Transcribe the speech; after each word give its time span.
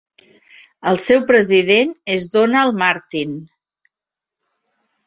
El 0.91 0.97
seu 1.03 1.21
president 1.33 1.93
és 2.17 2.27
Donald 2.33 2.81
Martin. 2.87 3.39